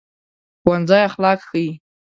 [0.61, 1.67] ښوونځی اخلاق ښيي